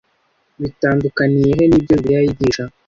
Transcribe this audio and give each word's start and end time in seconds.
bitandukaniye 0.61 1.49
he 1.57 1.63
n’ibyo 1.67 1.93
Bibiliya 1.95 2.21
yigisha 2.25 2.63